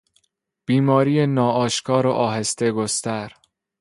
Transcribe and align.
بیماری 0.65 1.25
ناآشکار 1.27 2.07
و 2.07 2.11
آهسته 2.11 2.71
گستر 2.71 3.35